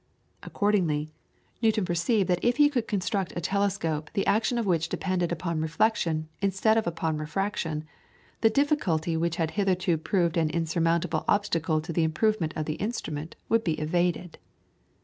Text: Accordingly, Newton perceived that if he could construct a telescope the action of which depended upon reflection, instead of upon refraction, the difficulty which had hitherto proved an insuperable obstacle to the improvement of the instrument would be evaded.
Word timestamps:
Accordingly, 0.41 1.11
Newton 1.61 1.85
perceived 1.85 2.27
that 2.29 2.43
if 2.43 2.57
he 2.57 2.69
could 2.69 2.87
construct 2.87 3.33
a 3.37 3.39
telescope 3.39 4.09
the 4.15 4.25
action 4.25 4.57
of 4.57 4.65
which 4.65 4.89
depended 4.89 5.31
upon 5.31 5.61
reflection, 5.61 6.27
instead 6.41 6.75
of 6.75 6.87
upon 6.87 7.19
refraction, 7.19 7.83
the 8.39 8.49
difficulty 8.49 9.15
which 9.15 9.35
had 9.35 9.51
hitherto 9.51 9.99
proved 9.99 10.37
an 10.37 10.49
insuperable 10.49 11.23
obstacle 11.27 11.81
to 11.81 11.93
the 11.93 12.03
improvement 12.03 12.51
of 12.55 12.65
the 12.65 12.77
instrument 12.81 13.35
would 13.47 13.63
be 13.63 13.73
evaded. 13.73 14.39